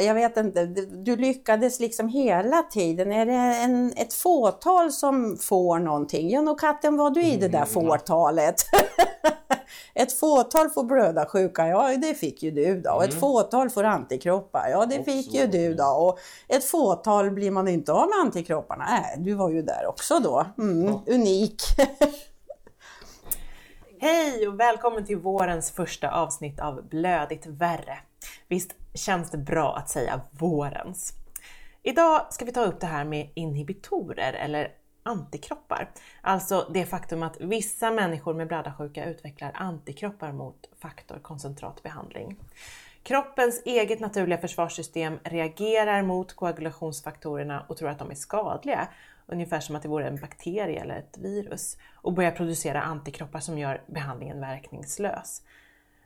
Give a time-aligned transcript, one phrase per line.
[0.00, 0.66] Jag vet inte,
[1.04, 3.12] du lyckades liksom hela tiden.
[3.12, 6.30] Är det en, ett fåtal som får någonting?
[6.30, 8.56] Ja, nog katten var du i det där Mm, fåtalet.
[9.94, 12.90] ett fåtal får blödarsjuka, ja det fick ju du då.
[12.90, 15.00] Och ett fåtal får antikroppar, ja det Mm.
[15.00, 15.84] Och fick ju du då.
[15.84, 16.18] Och
[16.48, 18.86] ett fåtal blir man inte av med antikropparna.
[18.90, 20.46] Nej, du var ju där också då.
[20.58, 21.62] Mm, Unik.
[24.00, 27.98] Hej och välkommen till vårens första avsnitt av Blödigt värre.
[28.48, 31.12] Visst känns det bra att säga vårens?
[31.82, 34.68] Idag ska vi ta upp det här med inhibitorer eller
[35.04, 35.90] antikroppar.
[36.20, 42.38] Alltså det faktum att vissa människor med blödarsjuka utvecklar antikroppar mot faktorkoncentratbehandling.
[43.02, 48.88] Kroppens eget naturliga försvarssystem reagerar mot koagulationsfaktorerna och tror att de är skadliga,
[49.26, 53.58] ungefär som att det vore en bakterie eller ett virus, och börjar producera antikroppar som
[53.58, 55.42] gör behandlingen verkningslös.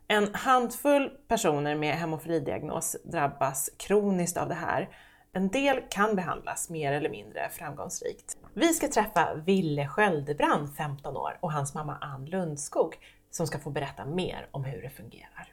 [0.09, 4.89] En handfull personer med hemofilidiagnos drabbas kroniskt av det här.
[5.39, 8.37] En del kan behandlas mer eller mindre framgångsrikt.
[8.55, 12.97] Vi ska träffa Ville Sköldebrand, 15 år, och hans mamma Ann Lundskog
[13.31, 15.53] som ska få berätta mer om hur det fungerar.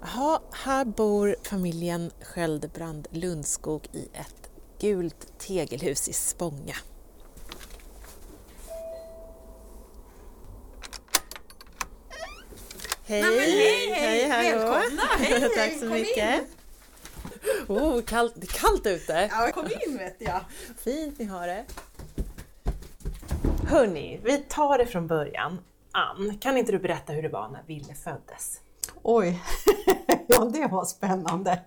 [0.00, 6.74] Jaha, här bor familjen Sköldebrand Lundskog i ett gult tegelhus i Spånga.
[13.10, 13.22] Hej!
[13.22, 14.70] hej, hej, hallå!
[14.70, 15.02] välkomna.
[15.18, 16.44] Hej, Tack hej, så kom mycket!
[17.68, 19.28] Oh, kallt, det är kallt ute!
[19.32, 20.40] Ja, kom in vet jag.
[20.78, 21.64] Fint ni har det!
[23.66, 25.58] Hörni, vi tar det från början.
[25.92, 28.60] Ann, kan inte du berätta hur det var när Ville föddes?
[29.02, 29.42] Oj,
[30.26, 31.60] ja det var spännande.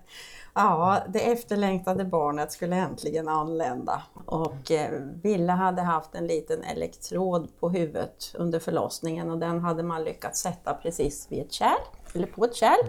[0.54, 4.90] Ja, det efterlängtade barnet skulle äntligen anlända och eh,
[5.22, 10.40] Ville hade haft en liten elektrod på huvudet under förlossningen och den hade man lyckats
[10.40, 11.80] sätta precis vid ett kärl,
[12.14, 12.86] eller på ett kärl.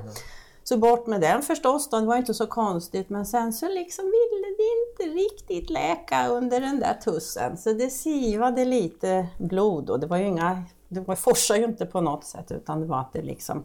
[0.63, 4.05] Så bort med den förstås, då, det var inte så konstigt men sen så liksom
[4.05, 9.99] ville det inte riktigt läka under den där tussen så det sivade lite blod och
[9.99, 12.99] det var ju inga, det var, forsade ju inte på något sätt utan det var
[12.99, 13.63] att det liksom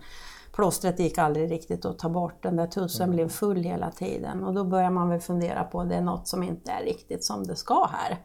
[0.60, 4.44] plåstret gick aldrig riktigt att ta bort, den där tussen blev full hela tiden.
[4.44, 7.46] Och då börjar man väl fundera på det är något som inte är riktigt som
[7.46, 8.18] det ska här.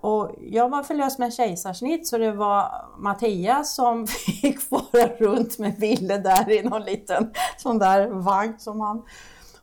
[0.00, 4.06] Och jag var förlöst med kejsarsnitt så det var Mattias som
[4.42, 9.02] fick fara runt med Ville där i någon liten sån där vagn som man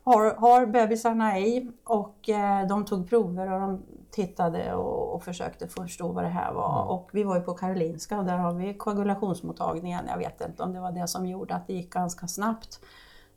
[0.04, 1.72] har, har bebisarna i.
[1.84, 3.82] Och eh, de tog prover och de
[4.14, 6.86] tittade och, och försökte förstå vad det här var.
[6.86, 10.06] Och vi var ju på Karolinska och där har vi koagulationsmottagningen.
[10.08, 12.80] Jag vet inte om det var det som gjorde att det gick ganska snabbt.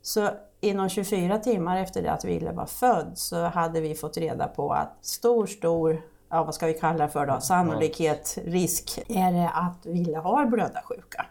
[0.02, 4.48] Så inom 24 timmar efter det att Ville var född så hade vi fått reda
[4.48, 9.32] på att stor, stor, ja vad ska vi kalla det för då, sannolikhet, risk är
[9.32, 11.26] det att Ville har blödarsjuka.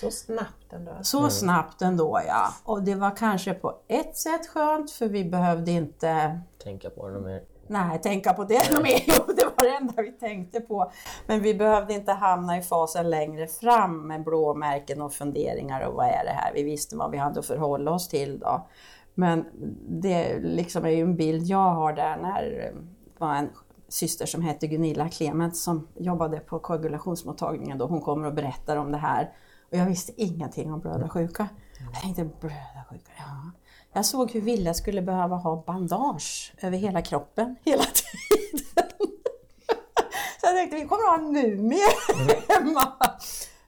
[0.00, 0.92] Så snabbt ändå.
[1.02, 2.54] Så snabbt ändå ja.
[2.64, 7.20] Och det var kanske på ett sätt skönt för vi behövde inte Tänka på det
[7.20, 7.42] mer.
[7.66, 9.02] Nej, tänka på det mer.
[9.06, 10.92] Jo, det var det enda vi tänkte på.
[11.26, 16.06] Men vi behövde inte hamna i fasen längre fram med blåmärken och funderingar och vad
[16.06, 16.52] är det här?
[16.54, 18.68] Vi visste vad vi hade att förhålla oss till då.
[19.14, 19.46] Men
[19.88, 22.72] det liksom är ju en bild jag har där när det
[23.18, 23.50] var en
[23.88, 27.86] syster som hette Gunilla Clement som jobbade på koagulationsmottagningen då.
[27.86, 29.32] Hon kommer och berättar om det här.
[29.70, 31.48] Och jag visste ingenting om blödarsjuka.
[31.92, 33.50] Jag tänkte blödarsjuka, ja.
[33.92, 38.90] Jag såg hur Ville skulle behöva ha bandage över hela kroppen hela tiden.
[40.40, 41.86] Så jag tänkte vi kommer att ha en mumie
[42.48, 42.92] hemma.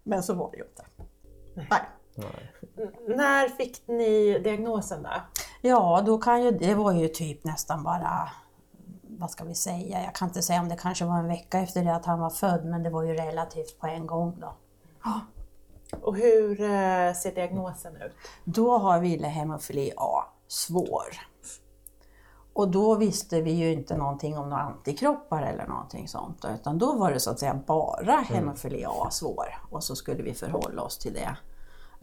[0.02, 0.84] Men så var det ju inte.
[1.54, 1.82] Nej.
[3.08, 5.10] När fick ni diagnosen då?
[5.60, 8.30] Ja, då kan ju, det var ju typ nästan bara,
[9.02, 11.84] vad ska vi säga, jag kan inte säga om det kanske var en vecka efter
[11.84, 14.54] det att han var född, men det var ju relativt på en gång då.
[16.00, 18.12] Och hur eh, ser diagnosen ut?
[18.44, 21.08] Då har Ville hemofili A svår.
[22.54, 26.44] Och då visste vi ju inte någonting om några antikroppar eller någonting sånt.
[26.54, 30.34] Utan då var det så att säga bara hemofili A svår och så skulle vi
[30.34, 31.36] förhålla oss till det.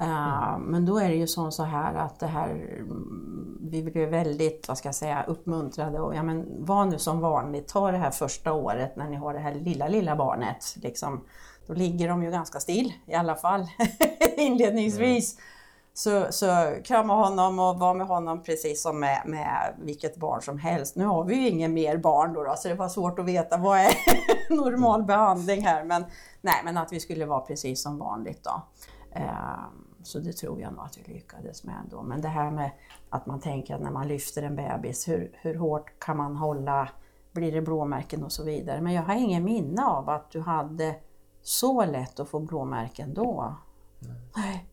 [0.02, 4.10] Eh, Men då är det ju som så här att det här, mm, vi blev
[4.10, 7.98] väldigt, vad ska jag säga, uppmuntrade och ja men var nu som vanligt, ta det
[7.98, 10.76] här första året när ni har det här lilla, lilla barnet.
[10.82, 11.22] Liksom,
[11.70, 13.68] då ligger de ju ganska still i alla fall
[14.38, 15.38] inledningsvis.
[15.94, 20.60] Så, så krama honom och vara med honom precis som med, med vilket barn som
[20.60, 20.96] helst.
[20.96, 23.58] Nu har vi ju ingen mer barn då, då så det var svårt att veta
[23.58, 23.92] vad är
[24.56, 25.84] normal behandling här.
[25.84, 26.06] Men,
[26.42, 28.62] nej, men att vi skulle vara precis som vanligt då.
[29.12, 29.64] Eh,
[30.04, 32.02] Så det tror jag nog att vi lyckades med ändå.
[32.04, 32.72] Men det här med
[33.10, 36.90] att man tänker att när man lyfter en bebis, hur, hur hårt kan man hålla,
[37.32, 38.82] blir det blåmärken och så vidare.
[38.82, 40.96] Men jag har ingen minne av att du hade
[41.50, 43.56] så lätt att få blåmärken då.
[44.00, 44.16] Nej.
[44.36, 44.66] Nej.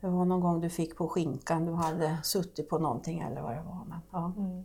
[0.00, 3.52] Det var någon gång du fick på skinkan, du hade suttit på någonting eller vad
[3.52, 3.84] det var.
[3.88, 4.32] Men, ja.
[4.36, 4.64] Mm.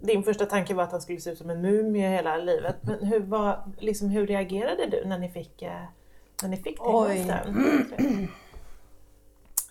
[0.00, 2.76] Din första tanke var att han skulle se ut som en mumie hela livet.
[2.82, 5.84] Men hur, var, liksom, hur reagerade du när ni fick, eh,
[6.42, 8.28] när ni fick testen?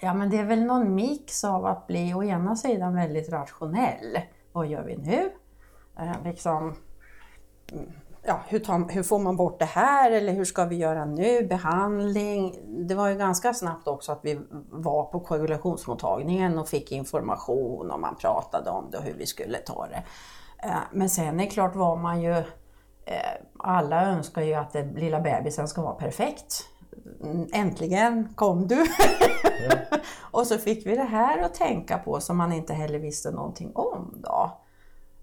[0.01, 4.19] Ja men det är väl någon mix av att bli å ena sidan väldigt rationell.
[4.51, 5.31] Vad gör vi nu?
[5.99, 6.75] Eh, liksom,
[8.27, 11.47] ja, hur, tar, hur, får man bort det här eller hur ska vi göra nu?
[11.47, 12.55] Behandling.
[12.87, 14.39] Det var ju ganska snabbt också att vi
[14.69, 19.57] var på koagulationsmottagningen och fick information och man pratade om det och hur vi skulle
[19.57, 20.03] ta det.
[20.63, 22.37] Eh, men sen är det klart var man ju,
[23.05, 26.65] eh, alla önskar ju att den lilla bebisen ska vara perfekt.
[27.53, 28.85] Äntligen kom du!
[29.69, 29.97] Ja.
[30.31, 33.71] och så fick vi det här att tänka på som man inte heller visste någonting
[33.75, 34.57] om då.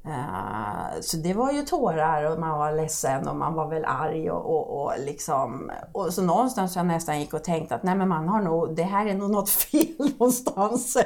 [0.06, 4.30] Uh, så det var ju tårar och man var ledsen och man var väl arg
[4.30, 5.70] och, och, och liksom...
[5.92, 8.82] Och så någonstans jag nästan gick och tänkte att nej men man har nog, det
[8.82, 10.96] här är nog något fel någonstans.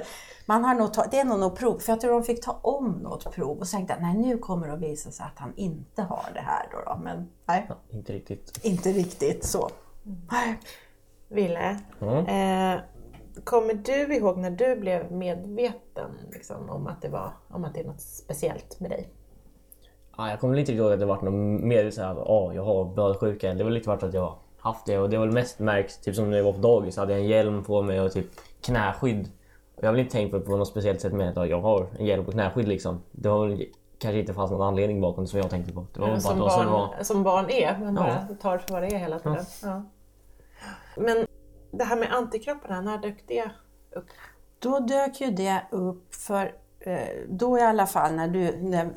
[0.47, 2.53] Man har nog ta, det är nog något prov, för jag tror de fick ta
[2.63, 5.53] om något prov och tänkte att nej nu kommer det att visa sig att han
[5.57, 6.93] inte har det här då.
[6.93, 7.01] då.
[7.05, 7.67] Men nej.
[7.69, 8.61] Ja, inte riktigt.
[8.63, 9.71] Inte riktigt så.
[10.31, 10.61] Nej.
[11.29, 12.27] Ville, mm.
[12.27, 12.81] eh,
[13.45, 17.81] kommer du ihåg när du blev medveten liksom, om, att det var, om att det
[17.81, 19.09] är något speciellt med dig?
[20.17, 22.85] Ja, jag kommer inte ihåg att det var något mer så här, oh, jag har
[22.85, 23.55] blödsjuka.
[23.55, 26.31] Det var lite varit att jag haft det och det var mest märkt, typ som
[26.31, 28.27] när jag var på dagis, hade jag en hjälm på mig och typ
[28.61, 29.31] knäskydd.
[29.77, 31.87] Jag har väl inte tänkt på det på något speciellt sätt med att jag har
[31.99, 33.03] en hjälm och knäskydd liksom.
[33.11, 33.59] Det var
[33.99, 35.87] kanske inte fanns någon anledning bakom det som jag tänkte på.
[35.95, 37.03] Det var ja, som, barn, var...
[37.03, 38.35] som barn är, man bara ja.
[38.43, 39.45] tar för vad det är hela tiden.
[39.63, 39.83] Ja.
[40.97, 41.27] Men
[41.71, 43.51] det här med antikropparna, när dök det
[43.91, 44.07] upp?
[44.59, 48.91] Då dök ju det upp för eh, då i alla fall när du, när,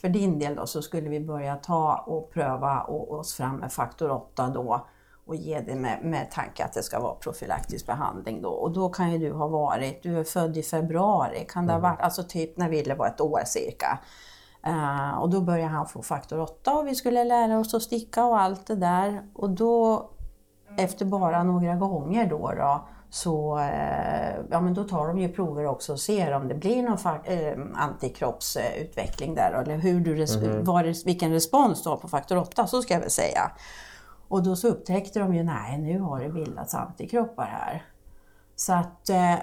[0.00, 4.10] för din del då, så skulle vi börja ta och pröva oss fram med faktor
[4.10, 4.86] 8 då
[5.24, 8.48] och ge det med, med tanke att det ska vara profylaktisk behandling då.
[8.48, 11.78] Och då kan ju du ha varit, du är född i februari, kan det ha
[11.78, 11.90] mm.
[11.90, 13.98] varit, alltså typ när Ville var ett år cirka.
[14.66, 18.24] Uh, och då började han få faktor 8 och vi skulle lära oss att sticka
[18.24, 19.28] och allt det där.
[19.34, 20.10] Och då
[20.76, 25.66] efter bara några gånger då, då så eh, ja, men då tar de ju prover
[25.66, 30.64] också och ser om det blir någon eh, antikroppsutveckling där eller hur du res mm.
[30.64, 33.50] var, vilken respons du har på faktor 8, så ska jag väl säga.
[34.28, 37.84] Och då så upptäckte de ju, nej nu har det bildats antikroppar här.
[38.56, 39.34] Så att eh,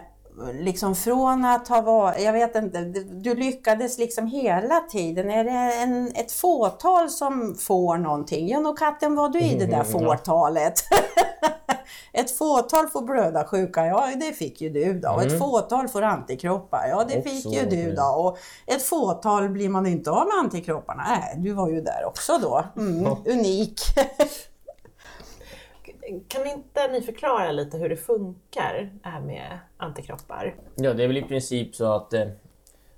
[0.54, 2.82] liksom från att ha varit, jag vet inte,
[3.22, 5.30] du lyckades liksom hela tiden.
[5.30, 8.48] Är det en, ett fåtal som får någonting?
[8.48, 10.74] Ja, nog katten var du i det där fåtalet.
[12.14, 15.10] ett fåtal får blödarsjuka, ja det fick ju du då.
[15.10, 15.28] Mm.
[15.28, 18.04] Ett fåtal får antikroppar, ja det också, fick ju du då.
[18.04, 18.38] Och
[18.68, 22.66] ett fåtal blir man inte av med antikropparna, nej du var ju där också då.
[22.78, 23.16] Mm.
[23.26, 23.82] Unik.
[26.28, 30.56] Kan inte ni förklara lite hur det funkar det här med antikroppar?
[30.76, 32.28] Ja, det är väl i princip så att eh,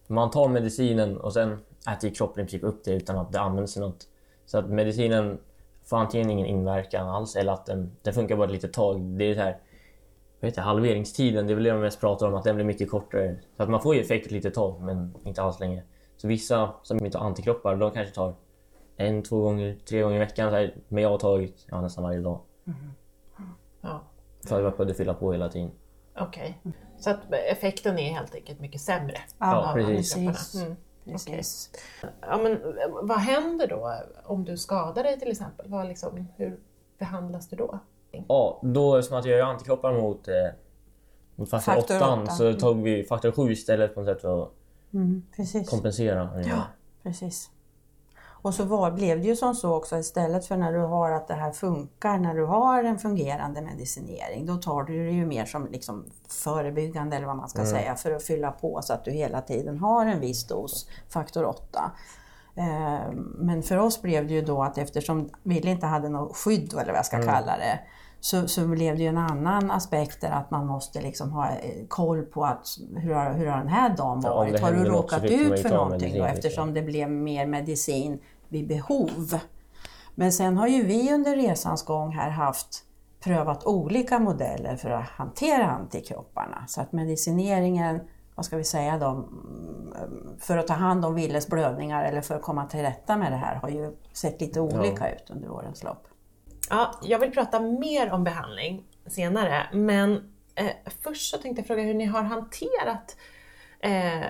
[0.07, 1.59] man tar medicinen och sen
[1.89, 4.07] äter kroppen i princip upp det utan att det används till något.
[4.45, 5.39] Så att medicinen
[5.83, 9.01] får antingen ingen inverkan alls eller att den, den funkar bara ett litet tag.
[9.01, 9.57] Det är så här,
[10.39, 12.89] vad heter, halveringstiden, det är väl det man mest pratar om, att den blir mycket
[12.89, 13.35] kortare.
[13.57, 15.83] Så att man får ju effekt ett litet tag, men inte alls länge.
[16.17, 18.35] Så vissa som inte har antikroppar, de kanske tar
[18.97, 20.49] en, två gånger, tre gånger i veckan.
[20.49, 22.39] Så här, men jag har tagit ja, nästan varje dag.
[22.67, 22.79] Mm.
[23.81, 24.01] Ja.
[24.47, 25.71] För att jag behövde fylla på hela tiden.
[26.17, 26.73] Okej, okay.
[26.99, 27.19] så att
[27.51, 29.17] effekten är helt enkelt mycket sämre?
[29.39, 30.55] Ja, precis.
[30.55, 30.75] Mm.
[31.05, 31.69] Precis.
[31.99, 32.09] Okay.
[32.21, 32.59] Ja, men
[33.07, 35.65] vad händer då om du skadar dig till exempel?
[35.69, 36.59] Vad liksom, hur
[36.97, 37.79] behandlas du då?
[38.27, 40.33] Ja, då som att jag gör antikroppar mot, eh,
[41.35, 44.43] mot faktor, faktor 8, 8 så tog vi faktor 7 istället på något sätt för
[44.43, 44.51] att
[44.93, 45.23] mm,
[45.69, 46.43] kompensera.
[46.45, 46.63] Ja,
[47.03, 47.49] precis.
[48.41, 51.27] Och så var, blev det ju som så också istället för när du har att
[51.27, 55.45] det här funkar, när du har en fungerande medicinering, då tar du det ju mer
[55.45, 57.71] som liksom förebyggande eller vad man ska mm.
[57.71, 61.45] säga för att fylla på så att du hela tiden har en viss dos faktor
[61.45, 61.91] 8.
[62.55, 66.73] Eh, men för oss blev det ju då att eftersom Ville inte hade något skydd
[66.73, 67.27] eller vad jag ska mm.
[67.27, 67.79] kalla det,
[68.21, 71.85] så, så blev det ju en annan aspekt där att man måste liksom ha eh,
[71.87, 74.59] koll på att hur har, hur har den här dagen varit?
[74.59, 79.39] Ja, har du råkat ut för någonting då, eftersom det blev mer medicin vid behov.
[80.15, 82.83] Men sen har ju vi under resans gång här haft
[83.23, 86.63] prövat olika modeller för att hantera antikropparna.
[86.67, 87.99] Så att medicineringen,
[88.35, 89.23] vad ska vi säga då, mm,
[90.39, 93.37] för att ta hand om Willes blödningar eller för att komma till rätta med det
[93.37, 95.15] här har ju sett lite olika ja.
[95.15, 96.07] ut under årens lopp.
[96.71, 101.83] Ja, jag vill prata mer om behandling senare, men Eh, först så tänkte jag fråga
[101.83, 103.17] hur ni har hanterat
[103.79, 104.27] eh,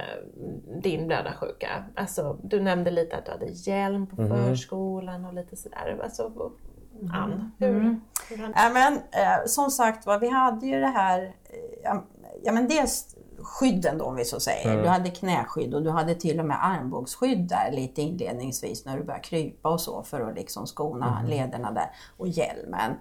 [0.81, 1.85] din blödarsjuka.
[1.95, 5.99] Alltså, du nämnde lite att du hade hjälm på förskolan och lite sådär.
[6.03, 6.51] Alltså,
[7.13, 8.53] Ann, hur, hur han...
[8.55, 12.05] Ja, men, eh, som sagt var, vi hade ju det här, eh, ja,
[12.43, 14.81] ja men dels skydden då om vi så säger.
[14.81, 19.03] Du hade knäskydd och du hade till och med armbågsskydd där lite inledningsvis när du
[19.03, 21.91] började krypa och så för att liksom skona lederna där.
[22.17, 22.91] Och hjälmen.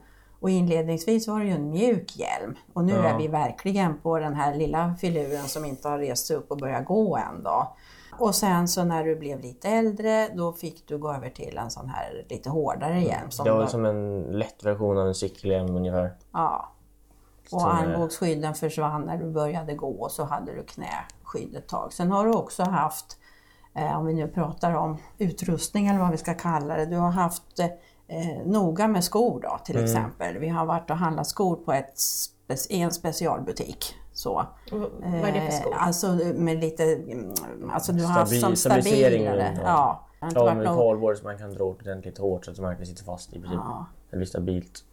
[0.40, 3.04] Och inledningsvis var det ju en mjuk hjälm och nu Ja.
[3.04, 6.56] är vi verkligen på den här lilla filuren som inte har rest sig upp och
[6.56, 7.74] börjat gå än då.
[8.18, 11.70] Och sen så när du blev lite äldre då fick du gå över till en
[11.70, 13.30] sån här lite hårdare hjälm.
[13.30, 16.12] Som Det var var- som en lätt version av en cykelhjälm ungefär.
[16.32, 16.72] Ja.
[17.52, 21.92] Och Som armbågsskydden försvann när du började gå och så hade du knäskydd ett tag.
[21.92, 23.18] Sen har du också haft,
[23.74, 27.10] eh, om vi nu pratar om utrustning eller vad vi ska kalla det, du har
[27.10, 30.38] haft eh, noga med skor då till exempel.
[30.38, 33.94] Vi har varit och handlat skor på ett spe- i en specialbutik.
[34.12, 34.46] Så.
[34.70, 35.72] Vad är det för skor?
[35.72, 37.34] Eh, alltså med lite, mm,
[37.72, 39.58] alltså du har haft Stabil- som stabilisering, stabilare.
[39.64, 40.06] ja.
[40.20, 40.26] Ja.
[40.26, 43.28] Inte med kardborre så man kan dra ordentligt hårt så att man verkligen sitter fast
[43.32, 43.52] i princip.
[43.64, 43.86] Ja.
[44.10, 44.84] Det blir stabilt.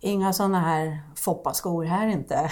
[0.00, 2.50] Inga sådana här foppaskor här inte.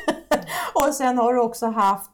[0.74, 2.10] och sen har du också haft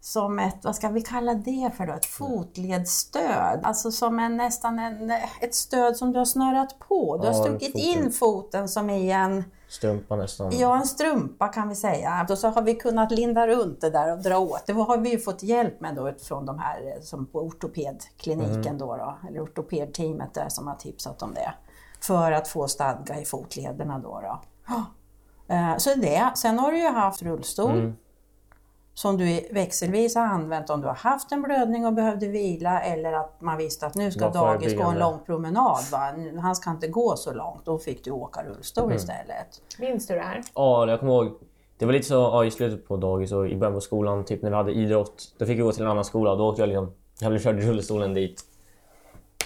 [0.00, 3.60] som ett, vad ska vi kalla det för då, ett fotledsstöd.
[3.62, 7.16] Alltså som en, nästan en, ett stöd som du har snörat på.
[7.16, 7.80] Du har Ja, stuckit foten.
[8.04, 10.52] in foten som i en, Strumpa nästan.
[10.58, 12.26] ja en strumpa kan vi säga.
[12.30, 14.66] Och så har vi kunnat linda runt det där och dra åt.
[14.66, 18.78] Det har vi ju fått hjälp med då från de här eh, som på ortopedkliniken
[18.78, 21.54] då, då eller ortopedteamet där som har tipsat om det.
[22.06, 24.22] För att få stadga i fotlederna då.
[24.22, 24.40] då.
[25.54, 26.32] Eh, Så det.
[26.36, 27.92] Sen har du ju haft rullstol
[28.94, 33.12] som du växelvis har använt om du har haft en blödning och behövde vila eller
[33.12, 35.84] att man visste att nu ska dagis gå en lång promenad.
[35.92, 36.12] Va?
[36.40, 39.62] Han ska inte gå så långt, då fick du åka rullstol istället.
[39.78, 40.42] Minns du det här?
[40.54, 41.32] Ja, jag kommer ihåg.
[41.78, 44.42] Det var lite så ja, i slutet på dagis och i början på skolan, typ
[44.42, 45.34] när vi hade idrott.
[45.38, 46.92] Då fick jag gå till en annan skola och då åkte jag liksom...
[47.20, 48.44] Jag blev körd i rullstolen dit.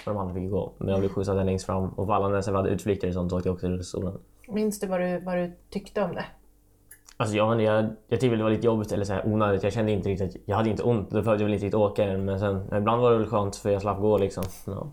[0.05, 0.73] Och de andra fick gå.
[0.79, 1.89] Men jag blev skjutsad längst fram.
[1.89, 4.19] Och på alla när vi hade utflykter och sånt så åkte jag också i rullstolen.
[4.49, 6.25] Minns du vad du, vad du tyckte om det?
[7.17, 9.63] Alltså jag, jag, jag tyckte väl det var lite jobbigt eller så här onödigt.
[9.63, 10.43] Jag kände inte riktigt...
[10.45, 11.11] Jag hade inte ont.
[11.11, 12.25] Då behövde jag väl inte riktigt åka än.
[12.25, 14.45] Men sen ibland var det väl skönt för jag slapp gå liksom.
[14.65, 14.91] Ja.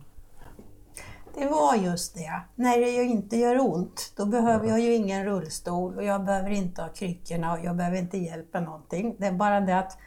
[1.35, 2.41] Det var just det.
[2.55, 6.49] När det ju inte gör ont, då behöver jag ju ingen rullstol och jag behöver
[6.49, 9.15] inte ha kryckorna och jag behöver inte hjälp med någonting.
[9.17, 9.97] Det är bara det att,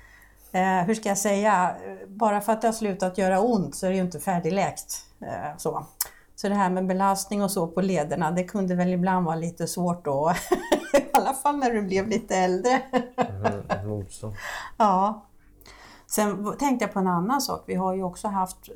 [0.56, 3.90] eh, hur ska jag säga, bara för att det har slutat göra ont så är
[3.90, 5.04] det ju inte färdigläkt.
[5.20, 5.86] Eh, så.
[6.34, 9.66] så det här med belastning och så på lederna, det kunde väl ibland vara lite
[9.66, 10.32] svårt då.
[10.92, 12.82] I alla fall när du blev lite äldre.
[13.16, 14.34] Mm, motstånd.
[14.78, 15.22] Ja.
[16.06, 17.64] Sen tänkte jag på en annan sak.
[17.66, 18.68] Vi har ju också haft,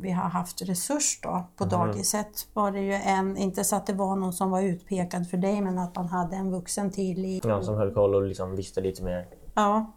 [0.00, 1.44] vi har haft resurs då.
[1.56, 5.30] På dagiset var det ju en, inte så att det var någon som var utpekad
[5.30, 7.40] för dig, men att man hade en vuxen till i...
[7.44, 9.26] Ja, som höll koll och liksom visste lite mer.
[9.54, 9.92] Ja.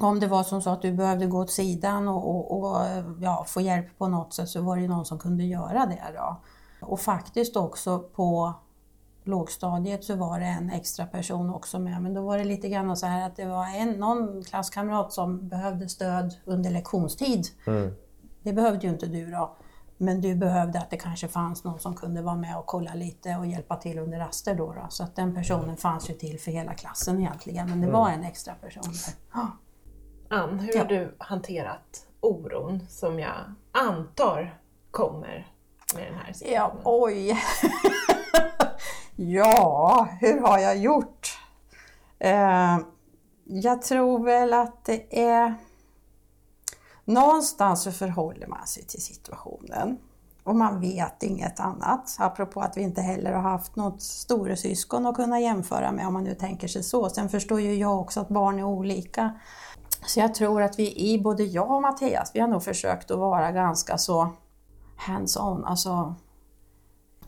[0.00, 2.76] Om det var som så att du behövde gå åt sidan och, och, och
[3.20, 6.12] ja, få hjälp på något sätt så var det någon som kunde göra det.
[6.16, 6.40] Då.
[6.80, 8.54] Och faktiskt också på
[9.24, 12.02] lågstadiet så var det en extra person också med.
[12.02, 15.48] Men då var det lite grann så här att det var en, någon klasskamrat som
[15.48, 17.46] behövde stöd under lektionstid.
[17.66, 17.94] Mm.
[18.42, 19.56] Det behövde ju inte du då.
[19.96, 23.36] Men du behövde att det kanske fanns någon som kunde vara med och kolla lite
[23.36, 24.72] och hjälpa till under raster då.
[24.72, 24.86] då.
[24.88, 27.70] Så att den personen fanns ju till för hela klassen egentligen.
[27.70, 29.40] Men det var en extra person där.
[30.30, 30.36] Ja.
[30.36, 30.78] Ann, hur Ja.
[30.82, 33.34] har du hanterat oron som jag
[33.72, 34.58] antar
[34.90, 35.52] kommer
[35.94, 36.82] med den här Ja, situationen?
[36.84, 37.38] oj.
[39.16, 41.38] ja, hur har jag gjort?
[42.18, 42.78] Eh,
[43.44, 45.54] jag tror väl att det är...
[47.04, 49.98] Någonstans så förhåller man sig till situationen.
[50.44, 52.16] Och man vet inget annat.
[52.18, 56.24] Apropå att vi inte heller har haft något storasyskon att kunna jämföra med om man
[56.24, 57.08] nu tänker sig så.
[57.10, 59.30] Sen förstår ju jag också att barn är olika.
[60.06, 63.18] Så jag tror att vi i, både jag och Mattias, vi har nog försökt att
[63.18, 64.28] vara ganska så
[64.96, 66.14] hands-on, alltså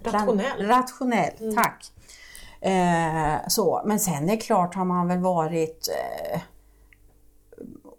[0.05, 0.67] Rationell.
[0.67, 1.93] Rationell, tack.
[2.61, 3.83] Eh, så.
[3.85, 6.41] Men sen är det klart har man väl varit eh,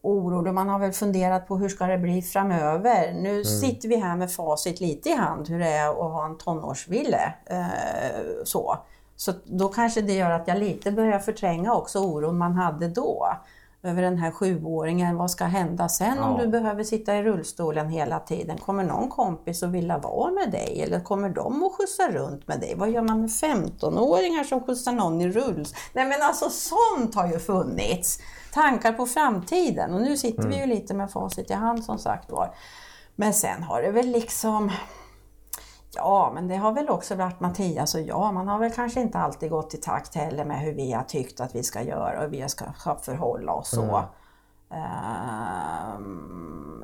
[0.02, 0.54] orolig.
[0.54, 3.14] Man har väl funderat på hur ska det bli framöver.
[3.14, 6.38] Nu sitter vi här med facit lite i hand hur det är att ha en
[6.38, 7.34] tonårsville.
[7.46, 8.78] Eh, så.
[9.16, 13.28] så då kanske det gör att jag lite börjar förtränga också oron man hade då.
[13.86, 16.46] Över den här sjuåringen, vad ska hända sen om Ja.
[16.46, 18.58] du behöver sitta i rullstolen hela tiden?
[18.58, 22.60] Kommer någon kompis att vilja vara med dig eller kommer de att skjutsa runt med
[22.60, 22.74] dig?
[22.78, 25.78] Vad gör man med 15-åringar som skjutsar någon i rullstol?
[25.94, 28.20] Nej men alltså sånt har ju funnits!
[28.54, 32.32] Tankar på framtiden och nu sitter vi ju lite med facit i hand som sagt
[32.32, 32.56] var.
[33.16, 34.72] Men sen har det väl liksom
[35.96, 38.34] Ja, men det har väl också varit Mattias och jag.
[38.34, 41.40] Man har väl kanske inte alltid gått i takt heller med hur vi har tyckt
[41.40, 42.66] att vi ska göra och hur vi ska
[43.02, 43.82] förhålla oss så.
[43.82, 44.04] Mm.
[44.74, 46.30] Ehm,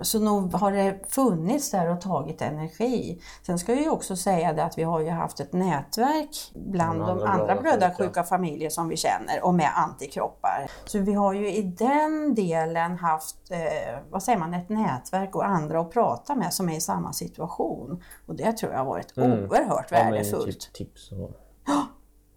[0.01, 3.21] Så nog har det funnits där och tagit energi.
[3.45, 6.99] Sen ska jag ju också säga det att vi har ju haft ett nätverk bland
[6.99, 8.23] de andra blödarsjuka.
[8.23, 10.71] familjer som vi känner och med antikroppar.
[10.85, 15.45] Så vi har ju i den delen haft, eh, vad säger man, ett nätverk och
[15.45, 18.03] andra att prata med som är i samma situation.
[18.25, 20.03] Och det tror jag har varit oerhört Mm.
[20.03, 20.59] Ja, men värdefullt.
[20.59, 21.31] Typ tips och...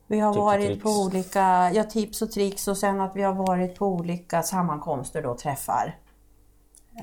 [0.07, 3.35] Vi har Tips varit på olika, ja tips och tricks och sen att vi har
[3.35, 5.97] varit på olika sammankomster och träffar.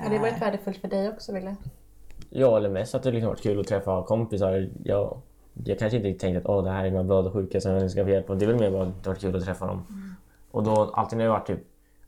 [0.02, 1.56] Har det varit värdefullt för dig också, Wille?
[2.30, 4.70] Ja, eller mest att det liksom varit kul att träffa kompisar.
[4.84, 5.20] Jag,
[5.64, 8.10] jag kanske inte tänkte att Åh, det här är mina blödarsjuka som jag ska få
[8.10, 8.38] hjälp av.
[8.38, 9.84] Det är väl mer bara att det har varit kul att träffa dem.
[10.50, 11.60] Och då alltid när jag varit typ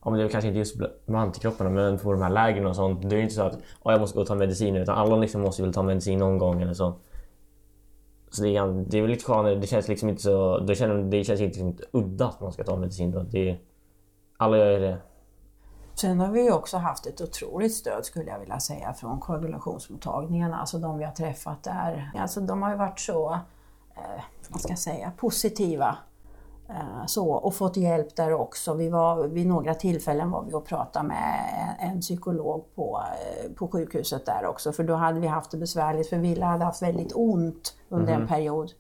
[0.05, 2.77] Ja, men det är kanske inte just med antikropparna men på de här lägren och
[2.77, 3.03] sånt.
[3.03, 5.17] Det är ju inte så att "Åh, jag måste gå och ta mediciner utan alla
[5.17, 6.95] liksom måste väl ta medicin någon gång eller så.
[8.33, 9.55] Så det är, det är väl lite skönare.
[9.55, 10.59] Det känns liksom inte så...
[10.59, 13.23] Det känns, det känns inte liksom udda att man ska ta medicin då.
[13.23, 13.59] Det
[14.37, 14.99] alla gör det.
[15.95, 20.61] Sen har vi ju också haft ett otroligt stöd skulle jag vilja säga från koagulationsmottagningarna,
[20.61, 22.11] alltså de vi har träffat där.
[22.19, 23.33] Alltså de har ju varit så,
[23.95, 25.97] eh, vad ska jag säga, positiva.
[26.69, 28.75] Eh, så, och fått hjälp där också.
[28.75, 33.69] Vi var, vid några tillfällen var vi och pratade med en, psykolog på, eh, på
[33.69, 37.13] sjukhuset där också, för då hade vi haft det besvärligt, för Wille hade haft väldigt
[37.15, 38.73] ont under en period,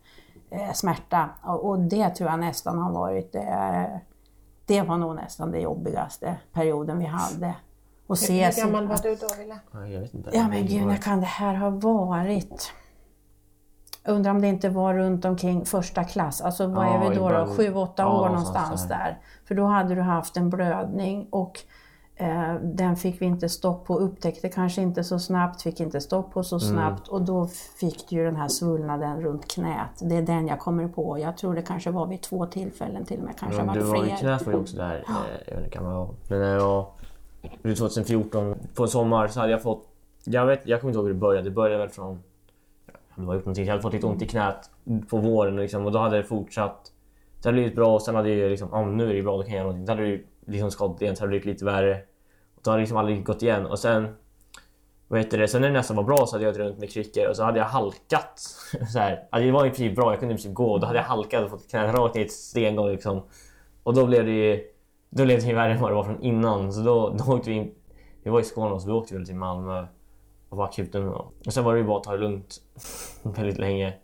[0.50, 1.28] eh, smärta.
[1.42, 4.00] Och, och det tror jag nästan har varit det,
[4.66, 7.54] det var nog nästan det jobbigaste perioden vi hade.
[8.06, 9.58] Och se Hur gammal var du då, Wille?
[9.72, 10.30] Ja, Jag vet inte.
[10.32, 12.72] Ja men gud, när kan det här ha varit?
[14.04, 17.28] Undrar om det inte var runt omkring första klass, alltså vad Ja, är vi då?
[17.28, 17.46] då?
[17.46, 18.96] Sju, åtta Ja, år någonstans där.
[18.98, 19.18] där.
[19.44, 21.60] För då hade du haft en blödning och
[22.16, 26.32] eh, den fick vi inte stopp på, upptäckte kanske inte så snabbt, fick inte stopp
[26.32, 26.68] på så Mm.
[26.68, 27.46] snabbt och då
[27.80, 29.90] fick du ju den här svullnaden runt knät.
[30.00, 31.18] Det är den jag kommer på.
[31.18, 33.80] Jag tror det kanske var vid två tillfällen till och med, kanske Ja, var du
[33.80, 34.16] det var fler.
[34.16, 35.02] knät var ju också där, eh,
[35.46, 36.08] jag vet inte kan man.
[36.28, 36.86] Men när jag var
[37.62, 39.84] det var 2014 på en sommar så hade jag fått,
[40.24, 41.48] jag vet, jag kommer inte ihåg hur det började.
[41.48, 42.22] Det började väl från,
[43.16, 44.70] det var gjort någonting, jag hade fått lite ont i knät
[45.08, 46.92] på våren liksom, och då hade det fortsatt.
[47.42, 49.42] Det hade blivit bra och sen hade jag liksom, ja nu är det bra, då
[49.42, 49.86] kan jag göra någonting.
[49.86, 52.00] Då hade det liksom skadat igen, så hade det blivit lite värre.
[52.54, 54.08] Och då hade det liksom aldrig gått igen och sen
[55.08, 55.48] vad heter det?
[55.48, 57.42] Sen när det nästan var bra så hade jag gått runt med kryckor och så
[57.42, 58.38] hade jag halkat.
[58.92, 59.28] Så här.
[59.30, 60.78] Alltså det var i princip bra, jag kunde i princip gå.
[60.78, 63.22] Då hade jag halkat och fått knät rakt ner i ett stengolv liksom.
[63.82, 64.64] Och då blev det ju
[65.10, 66.72] då blev det ju värre än vad det var från innan.
[66.72, 67.74] Så då, då åkte vi in.
[68.22, 69.86] Vi var i Skåne och så då åkte vi väl till Malmö
[70.52, 71.08] och var akuten.
[71.08, 72.60] Och sen var det ju bara att ta det lugnt
[73.22, 73.94] väldigt länge.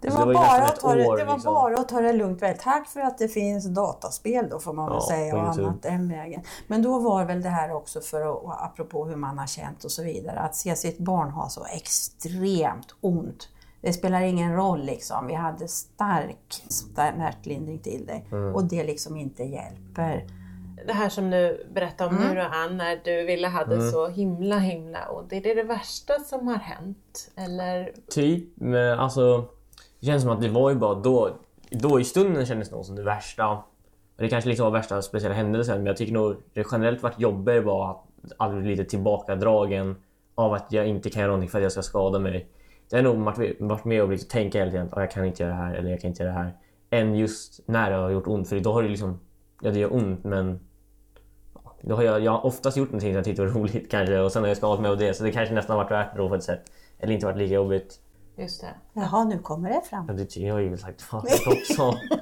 [0.00, 1.54] Det Så var, det var bara, att ta det, år, det var liksom.
[1.54, 2.42] bara att ta det lugnt.
[2.42, 2.56] Väl.
[2.58, 5.82] Tack för att det finns dataspel då får man väl Ja, säga på och annat
[5.82, 6.42] den vägen.
[6.66, 9.90] Men då var väl det här också för att, apropå hur man har känt och
[9.90, 13.48] så vidare, att se sitt barn ha så extremt ont.
[13.80, 15.26] Det spelar ingen roll liksom.
[15.26, 18.54] Vi hade stark smärtlindring till det Mm.
[18.54, 20.26] och det liksom inte hjälper.
[20.88, 22.28] Det här som du berättar om Mm.
[22.28, 25.32] nu då Ann, när du ville hade så himla himla ont.
[25.32, 27.30] Är det det värsta som har hänt?
[27.36, 27.92] Eller?
[28.10, 29.44] Typ, men alltså.
[30.00, 31.30] Det känns som att det var ju bara då.
[31.70, 33.58] Då i stunden kändes det nog som det värsta.
[34.16, 37.60] Det kanske liksom var värsta speciella händelsen men jag tycker nog det generellt varit jobbigare
[37.60, 39.96] var att aldrig bli lite tillbakadragen
[40.34, 42.48] av att jag inte kan göra någonting för att jag ska skada mig.
[42.90, 43.16] Det har nog
[43.58, 45.74] varit, med och liksom tänka hela tiden att "Ah, jag kan inte göra det här
[45.74, 46.52] eller jag kan inte göra det här.
[46.90, 49.20] Än just när det har gjort ont för då har det liksom,
[49.62, 50.60] ja det gör ont men
[51.80, 54.32] då har jag, jag har oftast gjort någonting som jag tyckte var roligt kanske och
[54.32, 56.28] sen har jag skadat mig av det så det kanske nästan varit värt det då
[56.28, 56.72] på ett sätt.
[56.98, 58.00] Eller inte varit lika jobbigt.
[58.36, 58.74] Just det.
[58.92, 60.04] Jaha, nu kommer det fram.
[60.08, 61.94] Ja, det tycker jag ju väl sagt förut också.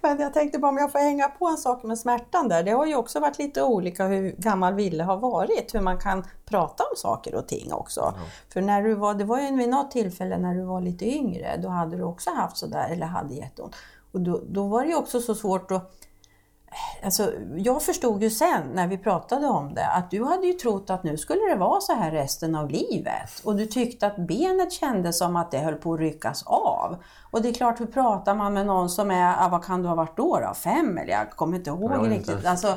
[0.00, 2.62] Men jag tänkte bara om jag får hänga på en sak med smärtan där.
[2.62, 6.24] Det har ju också varit lite olika hur gammal Ville har varit, hur man kan
[6.44, 8.14] prata om saker och ting också.
[8.52, 11.56] För när du var, det var ju vid något tillfälle när du var lite yngre,
[11.62, 13.76] då hade du också haft sådär, eller hade jätteont.
[14.12, 15.92] Och då, då var det ju också så svårt att
[17.04, 20.90] Alltså, jag förstod ju sen när vi pratade om det att du hade ju trott
[20.90, 23.40] att nu skulle det vara så här resten av livet.
[23.44, 26.96] Och du tyckte att benet kändes som att det höll på att ryckas av.
[27.30, 29.88] Och det är klart, hur pratar man med någon som är, ah, vad kan du
[29.88, 30.38] ha varit då?
[30.40, 30.54] då?
[30.54, 32.36] Fem eller jag kommer inte ihåg Jag riktigt.
[32.36, 32.50] inte.
[32.50, 32.74] Alltså,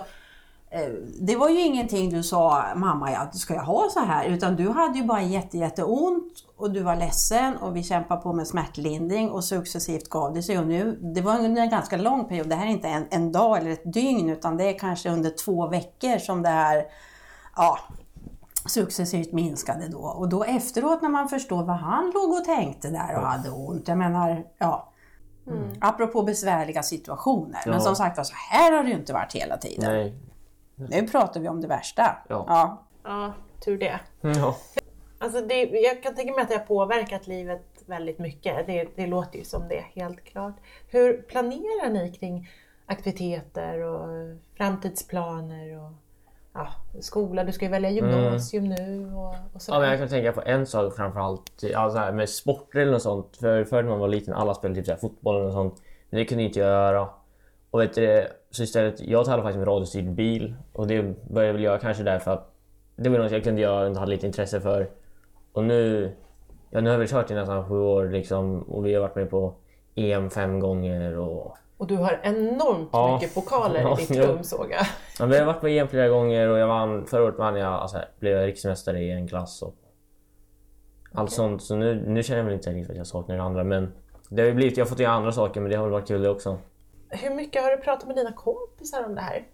[1.19, 4.25] det var ju ingenting du sa, mamma, ja, ska jag ha så här?
[4.25, 8.33] Utan du hade ju bara jätte, jätteont och du var ledsen och vi kämpade på
[8.33, 10.59] med smärtlindring och successivt gav det sig.
[10.59, 13.31] Och nu, det var under en ganska lång period, det här är inte en, en
[13.31, 16.85] dag eller ett dygn utan det är kanske under två veckor som det här
[17.55, 17.79] ja,
[18.65, 19.99] successivt minskade då.
[19.99, 23.87] Och då efteråt när man förstår vad han låg och tänkte där och hade ont.
[23.87, 24.87] Jag menar, ja.
[25.81, 27.59] Apropå besvärliga situationer.
[27.65, 27.79] Men Ja.
[27.79, 29.93] som sagt så här har det ju inte varit hela tiden.
[29.93, 30.30] Nej.
[30.89, 32.17] Nu pratar vi om det värsta.
[32.29, 32.45] Ja.
[32.47, 32.83] Ja.
[33.03, 33.33] Ja,
[33.65, 33.99] tur det.
[34.21, 34.55] Ja.
[35.19, 38.67] Alltså det, jag kan tänka mig att det har påverkat livet väldigt mycket.
[38.67, 40.55] Det, det låter ju som det, helt klart.
[40.87, 42.49] Hur planerar ni kring
[42.85, 45.91] aktiviteter och framtidsplaner och
[46.53, 46.67] ja,
[46.99, 47.43] skola?
[47.43, 48.75] Du ska ju välja gymnasium mm.
[48.75, 52.11] nu och, och Ja, men jag kan tänka på en sak framförallt ja, så här,
[52.11, 53.37] med sporter eller något sånt.
[53.37, 55.81] För förr när man var liten alla spelade typ så här, fotboll och sånt.
[56.09, 57.09] Men det kunde inte jag göra.
[57.71, 61.53] Och vet du, så istället, jag tävlade faktiskt med radiostyrd bil och det började jag
[61.53, 62.51] väl göra kanske därför att
[62.95, 64.89] det var något jag kunde göra och hade lite intresse för.
[65.53, 66.11] Och nu,
[66.69, 69.29] ja, nu har vi kört i nästan sju år liksom, och vi har varit med
[69.29, 69.53] på
[69.95, 71.17] EM fem gånger.
[71.17, 73.13] Och, och du har enormt ja.
[73.13, 74.85] mycket pokaler ja, i ditt rum såg jag.
[75.19, 77.73] Ja, vi har varit på EM flera gånger och jag vann, förra året vann jag,
[77.73, 79.61] alltså, blev jag riksmästare i en klass.
[79.61, 79.75] Och
[81.13, 81.35] allt okay.
[81.35, 81.63] sånt.
[81.63, 83.63] Så nu, nu känner jag väl inte riktigt att jag saknar det andra.
[83.63, 83.91] Men
[84.29, 86.21] det har blivit, jag har fått göra andra saker men det har väl varit kul
[86.21, 86.57] det också.
[87.11, 89.47] Hur mycket har du pratat med dina kompisar om det här?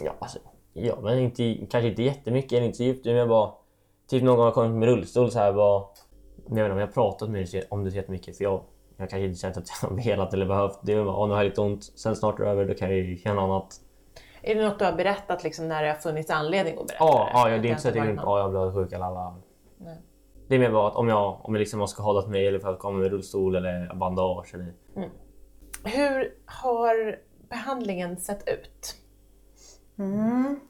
[0.00, 0.38] Ja, alltså,
[0.72, 3.04] ja men inte, kanske inte jättemycket, eller inte så djupt.
[3.04, 3.52] Men jag bara,
[4.08, 5.84] typ någon gång har kommit med rullstol så här bara...
[6.48, 8.62] Jag vet inte om jag har pratat med dig om det så jättemycket för jag,
[8.96, 10.78] jag kanske inte känt att jag har velat eller behövt.
[10.82, 12.88] Det är bara, nu har jag lite ont, sen snart är det över, då kan
[12.88, 13.80] jag ju känna annat.
[14.42, 17.24] Är det något du har berättat liksom, när det har funnits anledning att berätta ja,
[17.24, 17.38] det?
[17.38, 19.36] Ja, ja det är inte så att jag inte ja, jag blev sjuk eller alla.
[19.76, 19.98] Nej.
[20.48, 22.72] Det är mer bara att om jag, om jag liksom har skadat mig eller för
[22.72, 24.54] att komma med rullstol eller bandage.
[24.54, 24.72] Eller...
[24.96, 25.10] Mm.
[25.86, 27.18] Hur har
[27.48, 28.96] behandlingen sett ut?
[29.98, 30.60] Mm.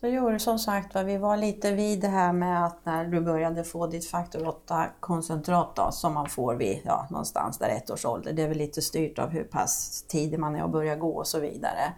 [0.00, 3.64] Så gjorde som sagt vi var lite vid det här med att när du började
[3.64, 8.04] få ditt faktor 8 koncentrat då, som man får vid ja, någonstans där ett års
[8.04, 8.32] ålder.
[8.32, 11.26] Det är väl lite styrt av hur pass tidig man är att börja gå och
[11.26, 11.92] så vidare.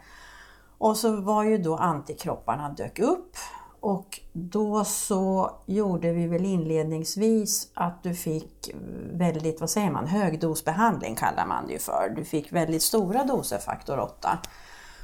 [0.79, 3.37] Och så var ju då antikropparna dök upp
[3.83, 8.71] och då så gjorde vi väl inledningsvis att du fick
[9.13, 12.13] väldigt, vad säger man, högdosbehandling kallar man det ju för.
[12.17, 14.39] Du fick väldigt stora doser faktor 8.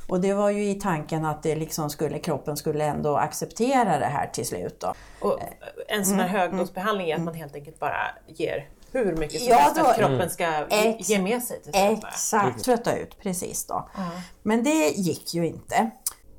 [0.08, 4.06] Och det var ju i tanken att det liksom skulle, kroppen skulle ändå acceptera det
[4.06, 4.80] här till slut.
[4.80, 4.94] Då.
[5.20, 5.38] Och
[5.88, 9.50] en sån här mm, högdosbehandling är att man helt enkelt bara ger hur mycket som
[9.50, 10.96] ja, helst att kroppen ska mm.
[10.98, 11.72] ge med sig till.
[11.74, 13.88] Exakt, trötta ut, precis då.
[13.96, 14.08] Mm.
[14.42, 15.90] Men det gick ju inte.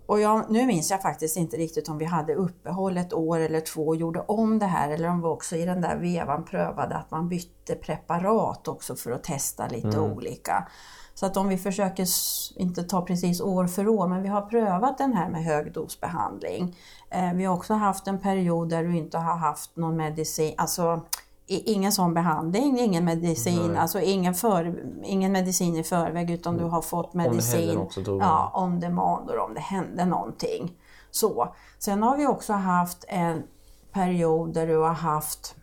[0.09, 3.59] Och jag, nu minns jag faktiskt inte riktigt om vi hade uppehåll ett år eller
[3.61, 6.95] två och gjorde om det här eller om vi också i den där vevan prövade
[6.95, 10.11] att man bytte preparat också för att testa lite mm.
[10.11, 10.67] olika.
[11.13, 12.07] Så att om vi försöker,
[12.55, 16.75] inte ta precis år för år, men vi har prövat den här med högdosbehandling.
[17.09, 21.05] Eh, vi har också haft en period där du inte har haft någon medicin, alltså
[21.49, 23.77] ingen sån behandling, ingen medicin, Nej.
[23.77, 28.51] alltså ingen, för, ingen medicin i förväg utan du har fått medicin om det ja,
[28.53, 30.71] om demand och om det hände någonting.
[31.11, 31.55] Så.
[31.79, 33.43] Sen har vi också haft en
[33.91, 35.55] period där du har haft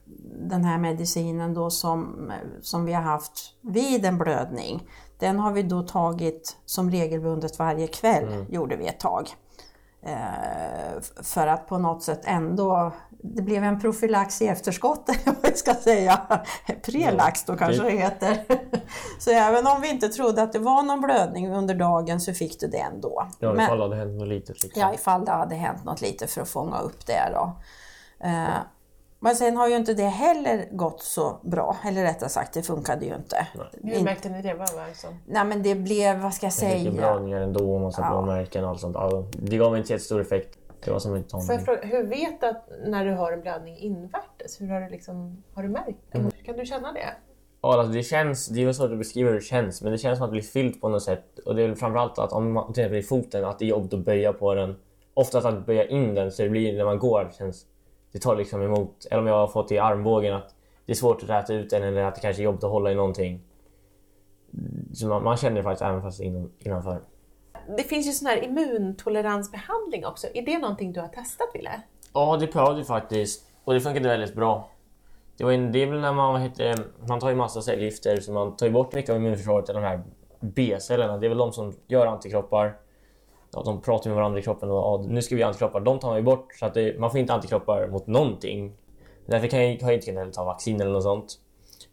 [0.49, 4.89] den här medicinen då som, som vi har haft vid en blödning.
[5.19, 8.47] Den har vi då tagit som regelbundet varje kväll, mm.
[8.49, 9.29] gjorde vi ett tag.
[10.03, 12.93] Eh, för att på något sätt ändå,
[13.35, 16.41] det blev en profylax i efterskott, eller vad jag ska säga.
[16.83, 18.39] Prelax då kanske det heter.
[19.19, 22.61] Så även om vi inte trodde att det var någon blödning under dagen så fick
[22.61, 23.29] du det ändå.
[23.39, 24.63] Ja, ifall det hade hänt något litet.
[24.63, 24.83] Liksom.
[24.83, 27.31] Ja, ifall det hade hänt något litet för att fånga upp det.
[27.33, 27.57] Då.
[28.27, 28.59] Eh,
[29.21, 33.07] men sen har ju inte det heller gått så bra, eller rättare sagt det funkade
[33.07, 33.47] ju inte.
[33.83, 34.55] Hur märkte ni det?
[34.55, 35.11] Vad var som...
[35.27, 36.91] Nej men det blev, vad ska jag säga?
[36.91, 38.09] Det blödningar ändå och massa ja.
[38.09, 38.97] blåmärken och allt sånt.
[39.33, 40.59] det gav inte jättestor effekt.
[40.87, 43.77] Det var som Får jag fråga, hur vet du att när du har en blödning
[43.77, 44.61] invärtes?
[44.61, 46.19] Hur har du, liksom, har du märkt det?
[46.19, 46.31] Mm.
[46.45, 47.15] Kan du känna det?
[47.61, 50.19] Ja, alltså det känns, det är svårt att beskriva hur det känns, men det känns
[50.19, 51.39] som att det blir fyllt på något sätt.
[51.39, 53.95] Och det är framförallt att om man till exempel i foten, att det är jobbigt
[53.95, 54.77] att böja på den.
[55.15, 57.67] Oftast att böja in den så det blir när man går, känns
[58.13, 59.07] det tar liksom emot.
[59.11, 60.55] Eller om jag har fått i armbågen att
[60.87, 62.93] det är svårt att räta ut den eller att det kanske är jobbigt att hålla
[62.93, 63.41] i någonting.
[64.93, 67.01] Så man, man känner det faktiskt även fast inom, innanför.
[67.77, 70.27] Det finns ju sån här immuntoleransbehandling också.
[70.35, 71.81] Är det någonting du har testat Wille?
[72.13, 74.71] Ja, det prövade vi faktiskt och det funkade väldigt bra.
[75.37, 76.75] Det, var en, det är väl när man, heter,
[77.09, 80.03] man tar ju massa cellgifter så man tar ju bort mycket av immunförsvaret, de här
[80.41, 81.19] B-cellerna.
[81.19, 82.77] Det är väl de som gör antikroppar
[83.57, 85.81] ja, de pratar med varandra i kroppen och ja, nu ska vi göra antikroppar.
[85.81, 88.73] De tar man ju bort så att det, man får inte antikroppar mot någonting.
[89.27, 91.39] Därför kan jag, har jag inte kunnat ta vaccin eller något sånt.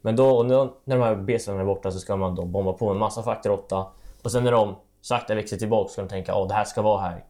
[0.02, 2.96] Men då, när, de här B-cellerna är borta så ska man då bomba på med
[2.96, 3.86] massa faktor 8
[4.22, 7.00] och sen när de sakta växer tillbaka ska de tänka att det här ska vara
[7.00, 7.24] här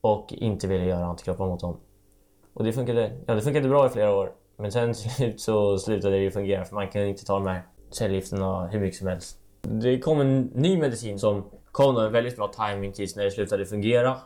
[0.00, 1.76] och inte vilja göra antikroppar mot dem.
[2.54, 6.18] Och det funkade, ja, det funkade bra i flera år men sen slut så slutade
[6.18, 9.38] det fungera för man kan inte ta de här cellgifterna hur mycket som helst.
[9.60, 13.66] Det kom en ny medicin som kom en väldigt bra timing tills när det slutade
[13.66, 14.16] fungera.